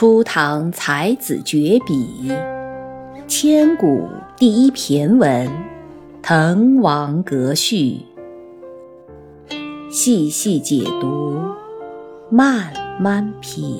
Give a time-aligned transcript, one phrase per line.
[0.00, 2.32] 初唐才子绝笔，
[3.28, 5.46] 千古第一骈文
[6.22, 8.00] 《滕王阁序》，
[9.92, 11.38] 细细解读，
[12.30, 13.78] 慢慢品。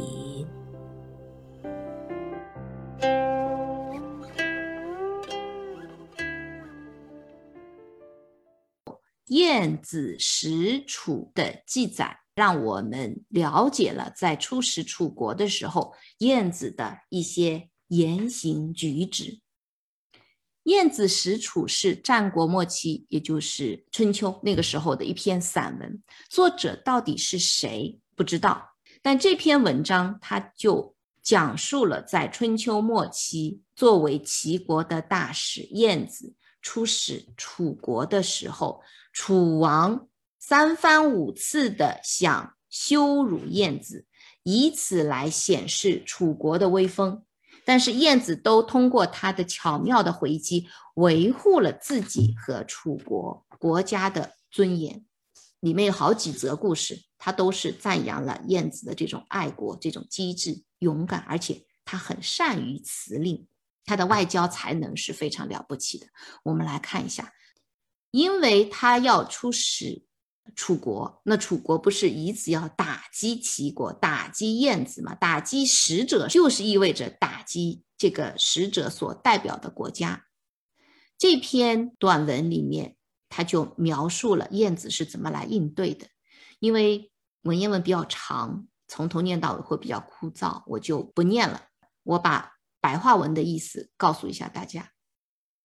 [9.29, 12.20] 晏子使楚的记载。
[12.41, 19.41] 让我们了解了在出使楚国的时候，晏子的一些言行举止。
[20.62, 26.02] 晏子使楚是战国末期，也就是春秋那个时候的一篇散文。
[26.30, 28.70] 作者到底是谁不知道，
[29.02, 36.32] 但这篇文章他就讲述了在春秋末期，作为齐国的大使晏子
[36.62, 38.80] 出使楚国的时候，
[39.12, 40.07] 楚王。
[40.50, 44.04] 三番五次的想羞辱晏子，
[44.42, 47.24] 以此来显示楚国的威风，
[47.65, 55.04] 但是晏子都通过他的巧妙的回击，维护了自己和楚国国家的尊严。
[55.60, 63.46] 里面有好几则故事，他都是赞扬了晏子的这种爱国、这种机智、勇敢，而且他很善于辞令，
[63.85, 66.09] 他的外交才能是非常了不起的。
[66.42, 67.32] 我们来看一下，
[68.10, 70.03] 因为他要出使。
[70.56, 75.15] 楚国，那楚国不是以此要打击齐国、打击燕子吗？
[75.15, 80.27] 打击使者就是意味着打击这个使者所代表的国家。
[81.16, 82.97] 这篇短文里面，
[83.28, 86.09] 他就描述了燕子是怎么来应对的。
[86.59, 87.12] 因为
[87.43, 91.66] 文言文比较长，从头念到尾会比较枯燥，我就不念了。
[92.03, 94.93] 我把白话文的意思告诉一下大家。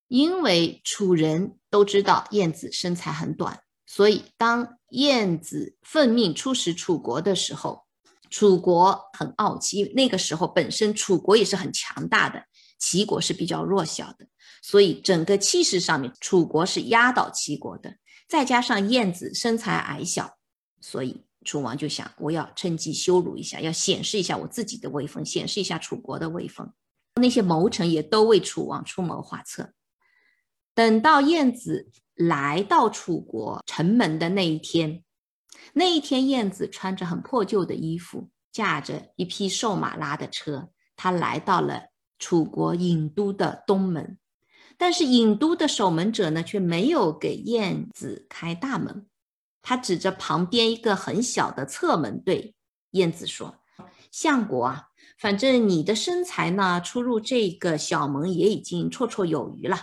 [0.08, 3.62] 因为楚人都知道燕子身材很短。
[3.88, 7.86] 所以，当晏子奉命出使楚国的时候，
[8.32, 9.94] 楚国很傲气。
[9.96, 12.44] 那个时候，本身楚国也是很强大的，
[12.80, 14.28] 齐国是比较弱小的，
[14.64, 17.96] 所以整个气势上面，楚国是压倒齐国的。
[18.28, 20.36] 再加上晏子身材矮小，
[20.82, 26.74] 所以楚王就想，我要趁机羞辱一下，要显示一下我自己的威风，显示一下楚国的威风。
[27.22, 29.74] 那些谋臣也都为楚王出谋划策。
[30.74, 31.92] 等到晏子。
[32.16, 35.04] 来到楚国城门的那一天，
[35.74, 41.88] 那一天，燕子穿着很破旧的衣服，驾着一匹瘦马拉的车，他来到了
[42.18, 44.18] 楚国郢都的东门。
[44.78, 49.08] 但是郢都的守门者呢，却没有给燕子开大门。
[49.62, 52.56] 他指着旁边一个很小的侧门，对
[52.92, 53.56] 燕子说
[54.12, 54.84] ：“相国啊，
[55.18, 59.78] 反正你的身材呢，出入这个小门也已经绰绰有余了，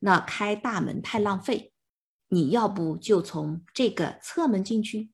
[0.00, 1.72] 那开大门太浪费。”
[2.28, 5.10] 你要不就从这个侧门进去？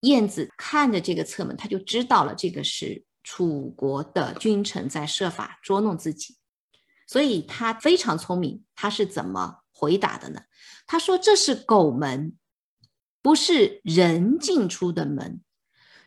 [0.00, 6.36] 燕子看着这个侧门，他就知道了这个是楚国的君臣在设法捉弄自己，
[7.06, 8.64] 所以他非常聪明。
[8.74, 10.42] 他是怎么回答的呢？
[10.86, 12.36] 他说：“这是狗门，
[13.22, 15.40] 不是人进出的门。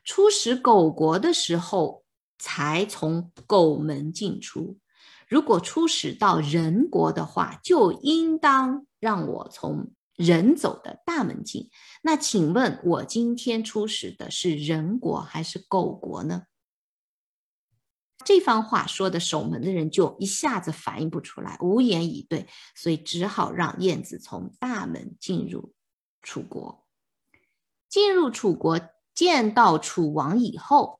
[0.03, 2.03] 出使狗国的时候，
[2.37, 4.77] 才从狗门进出。”
[5.27, 11.69] 如果出使到人国的话，就应当让我从人走的大门进。
[12.01, 16.43] 那请问，我今天出使的是人国还是狗国呢？
[18.25, 25.73] 这番话说的，守门的人就一下子反应不出来，无言以对，所以只好让燕子从大门进入
[26.21, 26.85] 楚国。
[27.87, 28.81] 进入楚国，
[29.15, 30.99] 见到楚王以后。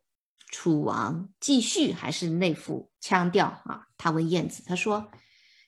[0.50, 5.12] 楚王继续还是那副腔调啊，他问燕子，他说：“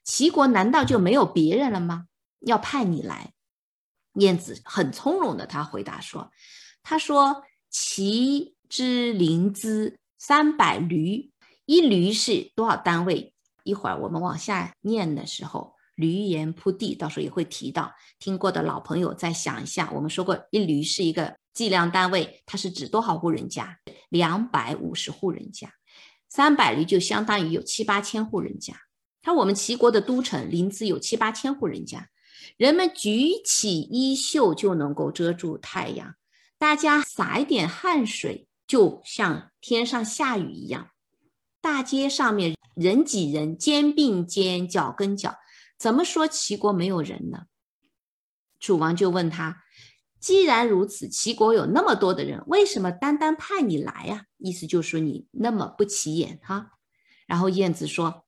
[0.05, 2.05] 齐国难道就没有别人了吗？
[2.41, 3.33] 要派你来？”
[4.15, 6.31] 燕子很从容的，他回答说
[6.83, 11.31] ：“他说齐之临淄三百驴，
[11.65, 13.33] 一驴是多少单位？
[13.63, 17.93] 一会儿我们往下念的时候，驴言铺地，到时候也会提到。
[18.17, 23.79] 听过的老朋友再想一下，我们说过一驴是一个。”计量单位，它是指多少户人家？
[24.07, 25.73] 两百五十户人家，
[26.29, 28.73] 三百驴就相当于有七八千户人家。
[29.21, 32.07] 看我们齐国的都城临淄有七八千户人家，
[32.57, 36.15] 人们举起衣袖就能够遮住太阳，
[36.57, 40.89] 大家洒一点汗水，就像天上下雨一样。
[41.61, 45.35] 大街上面人挤人，肩并肩，脚跟脚，
[45.77, 47.45] 怎么说齐国没有人呢？
[48.59, 49.63] 楚王就问他。
[50.19, 54.25] 既然如此，齐国有那么多的人，为什么单单派你来呀？
[54.37, 56.71] 意思就是说你那么不起眼哈。
[57.25, 58.25] 然后晏子说：“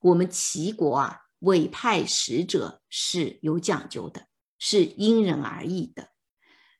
[0.00, 4.26] 我们齐国啊，委派使者是有讲究的，
[4.58, 6.08] 是因人而异的。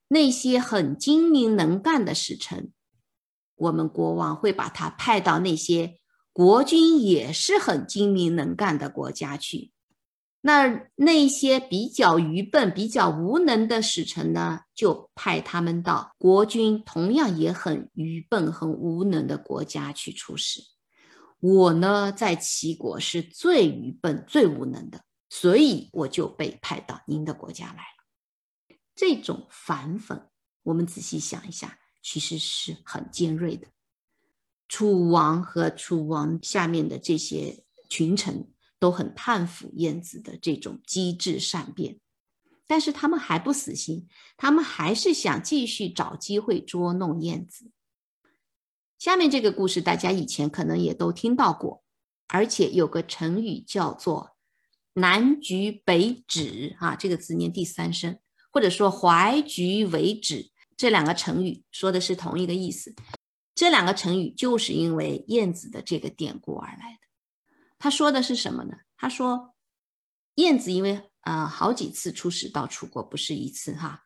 [0.09, 2.73] 那些很精明能干的使臣，
[3.57, 5.99] 我们国王会把他派到那些
[6.33, 9.71] 国君也是很精明能干的国家去。
[10.41, 20.61] 那那些比较愚笨、比较无能的使臣呢，就派他们到国君同样也很愚笨、很无能的国家去出使。
[21.47, 28.77] 我呢，在齐国是最愚笨、最无能的，所以我就被派到您的国家来了。
[28.95, 30.29] 这种反讽，
[30.63, 33.69] 我们仔细想一下，其实是很尖锐的。
[34.69, 38.51] 楚王和楚王下面的这些群臣。
[38.81, 42.01] 都很叹服燕子的这种机智善变，
[42.67, 44.07] 但是他们还不死心，
[44.37, 47.71] 他们还是想继续找机会捉弄燕子。
[49.05, 51.85] 下面这个故事大家以前可能也都听到过，
[52.27, 54.35] 而且有个成语叫做
[54.97, 58.19] “南橘北枳”啊，这个字念第三声，
[58.51, 62.95] 或者说“怀橘为枳”，这两个成语说的是同一个意思。
[63.55, 67.47] 这两个成语就是因为燕子的这个典故而来的。
[67.79, 68.73] 他说的是什么呢？
[68.97, 69.55] 他说，
[70.37, 74.05] 燕子因为呃好几次出使到楚国，不是一次哈，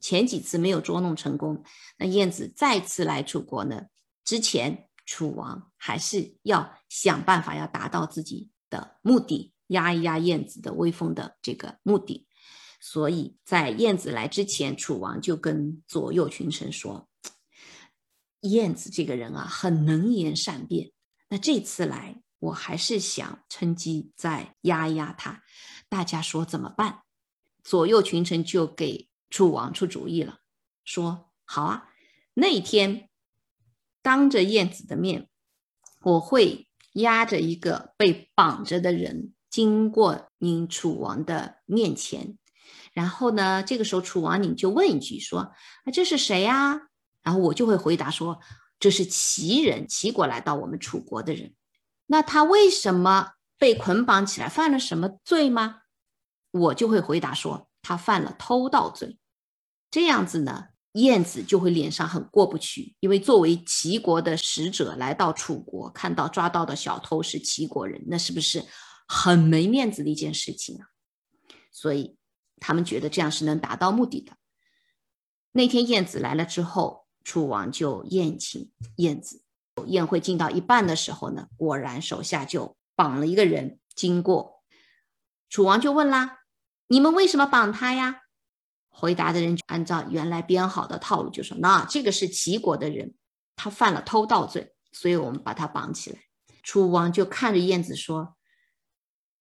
[0.00, 1.62] 前几次没有捉弄成功，
[1.98, 3.82] 那燕子再次来楚国呢，
[4.24, 12.26] 之前楚王还是要想办法要达到自己的目的，压一压燕子的威风的这个目的，
[12.80, 17.08] 所以在燕子来之前，楚王就跟左右群臣说，
[18.40, 20.92] 燕子这个人啊，很能言善辩，
[21.28, 22.22] 那这次来。
[22.40, 25.42] 我还是想趁机再压一压他，
[25.90, 27.02] 大家说怎么办？
[27.62, 30.38] 左右群臣就给楚王出主意了，
[30.82, 31.90] 说好啊，
[32.32, 33.09] 那一天
[34.02, 35.28] 当着燕子的面，
[36.02, 42.38] 我会压着一个被绑着的人经过您楚王的面前，
[42.92, 46.80] 然后呢，这个时候楚王你就问一句说，啊这是谁呀？
[47.22, 48.40] 然后我就会回答说，
[48.78, 51.54] 这是齐人，齐国来到我们楚国的人。
[52.06, 54.48] 那他为什么被捆绑起来？
[54.48, 55.82] 犯了什么罪吗？
[56.50, 59.18] 我就会回答说，他犯了偷盗罪。
[59.90, 68.64] 这样子呢，燕子就会脸上很过不去，因为作为齐国的使者来到楚国，看到抓到的小偷是齐国人，那是不是
[69.06, 70.88] 很没面子的一件事情啊？
[71.70, 72.16] 所以
[72.58, 74.32] 他们觉得这样是能达到目的的。
[75.52, 79.42] 那天燕子来了之后，楚王就宴请燕子。
[79.86, 84.62] 宴会进到一半的时候呢，果然手下就绑了一个人经过，
[85.48, 86.40] 楚王就问啦
[86.88, 88.22] ：“你们为什么绑他呀？”
[88.90, 93.14] 回答的人就按照原来编好的套路就说：“那这个是齐国的人，
[93.56, 96.18] 他犯了偷盗罪，所以我们把他绑起来。”
[96.62, 98.36] 楚王就看着燕子说：“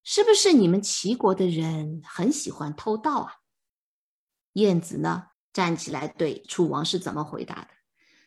[0.03, 3.33] 是不是你们齐国的人很喜欢偷盗啊？”
[4.53, 7.67] 燕子呢站起来对楚王是怎么回答的？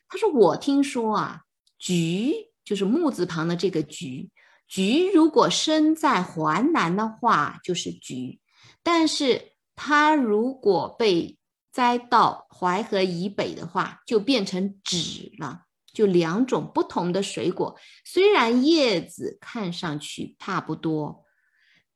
[0.08, 1.42] 他说：“我听说啊。”
[1.78, 4.30] 橘就是木字旁的这个橘，
[4.68, 8.40] 橘如果生在淮南的话就是橘，
[8.84, 11.38] 但是它如果被
[11.70, 15.62] 栽到淮河以北的话，就变成枳了。
[15.92, 21.24] 就两种不同的水果，虽然叶子看上去差不多，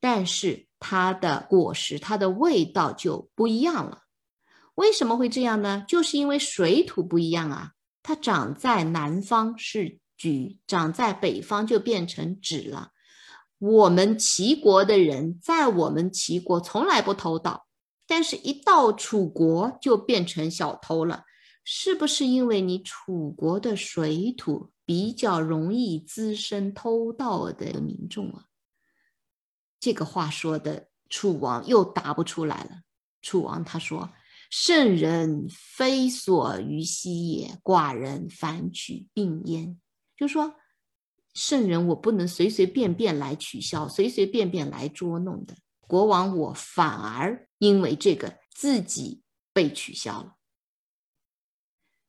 [0.01, 4.03] 但是它的果实、它的味道就不一样了。
[4.75, 5.85] 为什么会这样呢？
[5.89, 7.73] 就是因为水土不一样啊。
[8.03, 12.91] 它长在南方是橘，长在北方就变成枳了。
[13.59, 17.66] 我们齐国的人在我们齐国从来不偷盗，
[18.07, 21.25] 但是一到楚国就变成小偷了。
[21.65, 28.45] 是不是因为你楚国的水土比较容易滋生偷盗的民众啊？
[29.81, 32.83] 这个话说的，楚王又答不出来了。
[33.21, 34.11] 楚王他说。
[34.49, 39.77] 圣人非所于兮也，寡人反取病焉。
[40.17, 40.55] 就说
[41.35, 45.57] 圣人，我不能随随便便来取笑，随随便便来捉弄的。
[45.87, 50.37] 国王，我反而因为这个自己被取消了。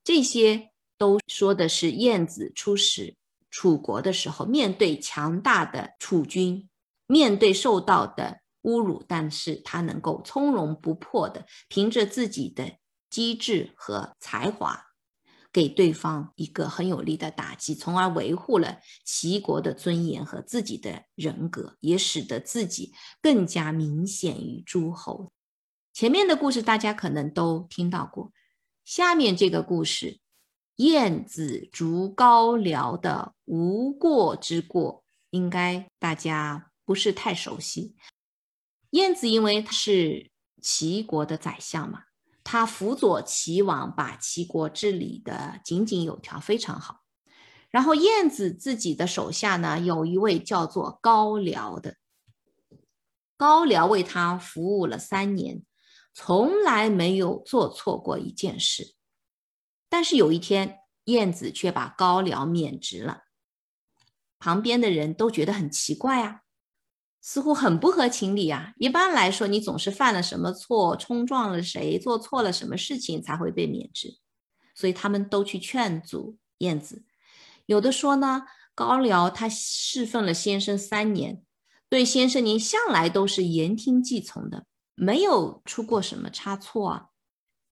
[0.03, 3.15] 这些都说的是晏子出使
[3.49, 6.69] 楚国的时候，面对强大的楚军，
[7.07, 8.41] 面对受到的。
[8.63, 12.79] 侮辱，但是他能够从容不迫的凭着自己的
[13.09, 14.86] 机智和才华，
[15.57, 25.31] 给对方一个很有力的打击，从而维护了齐国的尊严和自己的人格，也使得自己更加明显于诸侯。
[25.93, 28.31] 前面的故事大家可能都听到过，
[28.85, 30.19] 下面这个故事，
[30.75, 37.95] 晏子逐高辽的无过之过，应该大家不是太熟悉。
[38.91, 40.29] 晏子因为他是
[40.61, 42.03] 齐国的宰相嘛，
[42.49, 47.01] 他辅佐齐王，把齐国治理的井井有条，非常好。
[47.69, 51.97] 然后燕子自己的手下呢，有一位叫做高辽的，
[53.35, 55.61] 高辽为他服务了三年，
[56.13, 58.95] 从来没有做错过一件事。
[59.89, 63.23] 但是有一天，燕子却把高辽免职了，
[64.39, 66.43] 旁边的人都觉得很奇怪啊，
[67.29, 68.71] 似乎很不合情理啊。
[68.77, 74.17] 一般来说，你总是犯了什么错，冲撞了谁，做错了什么事情才会被免职，
[74.73, 77.03] 所以他们都去劝阻燕子。
[77.65, 78.43] 有的说呢，
[78.73, 81.43] 高辽他侍奉了先生三年，
[81.89, 84.65] 对先生您向来都是言听计从的，
[84.95, 87.07] 没有出过什么差错啊。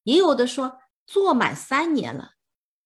[0.04, 2.32] 也有的说，做满三年了，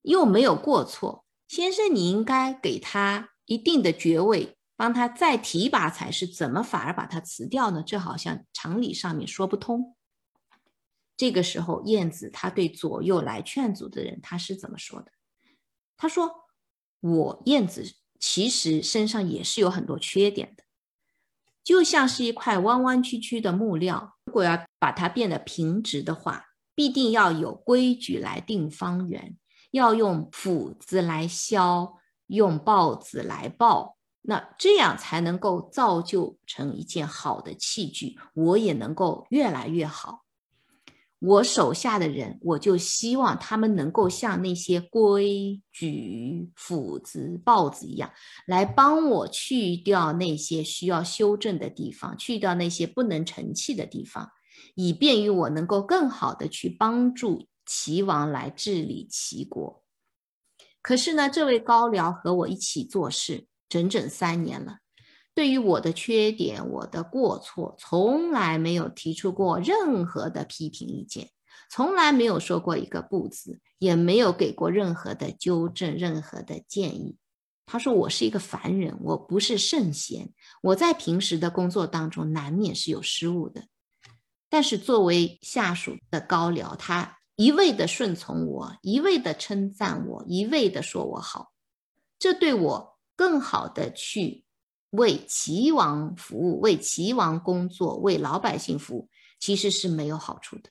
[0.04, 7.84] 又没有过错，先生你应该给他一定的爵位，帮他再提拔才是，怎么反而把他辞掉呢？
[7.86, 9.98] 这好像常理上面说不通。
[11.18, 15.12] 这个时候，燕子他对左右来劝阻的人，他是怎么说的？
[15.98, 16.46] 他说。
[17.02, 20.66] 我燕子其实身上也是有很多缺点的，
[21.64, 29.38] 就像是一块弯弯曲曲的木料，如果要把它变得平直的话，必定要有规矩来定方圆，
[29.72, 40.26] 要用斧子来削，用刨子来刨，那这样才能够造就成一件好的器具，我也能够越来越好。
[41.22, 48.10] 我手下的人，我就希望他们能够像那些规矩、斧子、刨子一样，
[48.48, 54.32] 来帮我去掉那些需要修正的地方，去掉那些不能成器的地方，
[54.76, 59.84] 以便于我能够更好的去帮助齐王来治理齐国。
[60.82, 64.80] 可是呢，这位高辽和我一起做事整整三年了。
[65.36, 71.30] 对于我的缺点、我的过错，从来没有提出过任何的批评意见，
[71.70, 77.16] 从来没有说过一个不字，也没有给过任何的纠正、任何的建议。
[77.66, 80.34] 他说我是一个凡人，我不是圣贤，
[80.64, 83.68] 我在平时的工作当中难免是有失误的。
[84.50, 91.52] 但是作为下属的高僚，他一味的顺从我，一味的称赞我，一味的说我好，
[92.18, 92.89] 这对我
[93.20, 94.46] 更好的去。
[94.92, 99.10] 为齐王服务，为齐王工作，为老百姓服务，
[99.42, 100.70] 其实是没有好处的。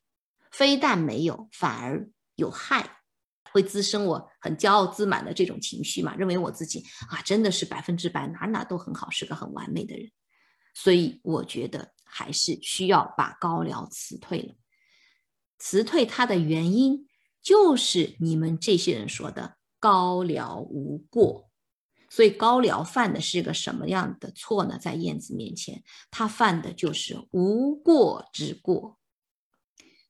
[0.51, 3.03] 非但没有，反而有害，
[3.53, 6.17] 会滋生我很骄傲自满的这种情绪嘛？
[6.17, 10.11] 认为我自己啊，真的是百分之百，哪哪都很好，是个很完美的人。
[10.73, 14.55] 所以我觉得还是需要把高辽辞退了。
[15.59, 17.07] 辞退他的原因，
[17.43, 21.48] 就是你们这些人说的高辽无过。
[22.11, 24.79] 所以高辽犯的是个什么样的错呢？
[24.79, 28.99] 在燕子面前，他犯的就是无过之过。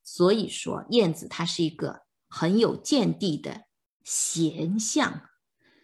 [0.04, 3.64] 所以说，燕子他是一个很有见地的
[4.04, 5.28] 贤相，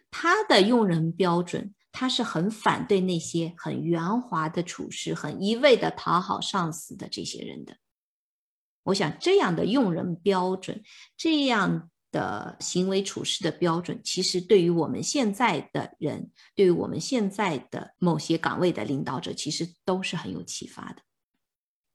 [0.09, 7.77] 他的用人标准，他是很反对那些很圆滑的处事、很一味的讨好上司的这些人的。
[8.83, 10.81] 我想，这样的用人标准，
[11.17, 11.91] 这样。
[12.15, 21.01] 的行为处事的标准，其实对于我们现在的人，对于我们现在的某些岗位的领导者，其实都是很有启发的。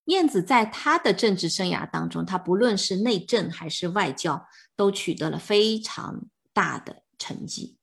[0.04, 4.46] 燕子在他的政治生涯当中，他不论是内政还是外交，
[4.76, 7.78] 都取得了非常大的成绩。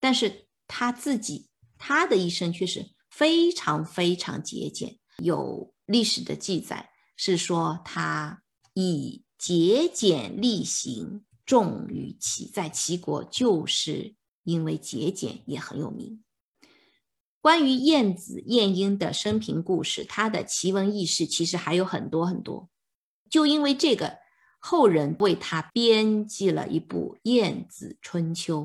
[0.00, 4.98] 但是他自己，他的一生却是非常非常节俭。
[5.18, 11.26] 有历史的记载是说，他以节俭力行。
[11.52, 16.24] 重于齐，在齐国就是因为节俭也很有名。
[17.42, 22.70] 关于晏子晏婴的生平故事，他的奇闻异事其实还有很多很多。
[23.28, 24.16] 就因为这个，
[24.60, 28.62] 后人为他编辑了一部《晏子春秋》，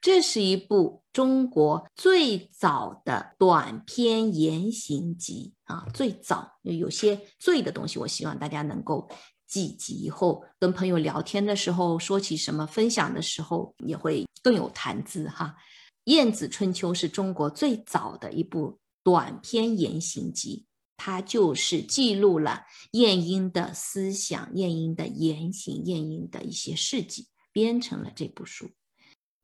[0.00, 9.10] 这是一部中国最早的短篇言行集啊，最早有些最的东西，我希望大家能够。
[9.54, 15.54] 记集以后跟朋友聊天的时候，说起什么分享的时候，也会更有谈资哈。
[16.12, 28.68] 《晏子春秋》是中国最早的一部短篇言行集，它就是记录了晏婴的思想、晏婴的言行、晏婴的一些事迹，编成了这部书。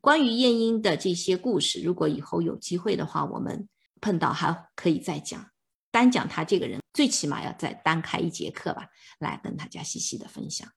[0.00, 3.68] 关于晏婴的这些故事，如果以后有机会的话，我们
[4.00, 5.48] 碰到还可以再讲。
[5.92, 10.68] 单讲他这个人，最起码要再单开一节课吧，来跟大家细细的分享。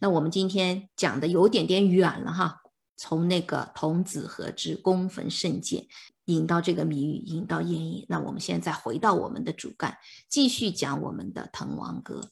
[0.00, 2.60] 那我们今天讲的有点点远了哈，
[2.96, 5.86] 从那个童子何之攻焚圣剑，
[6.26, 8.06] 引到这个谜语，引到燕影。
[8.08, 12.30] 那我们现在回到我们的主干，继续讲我们的滕王阁。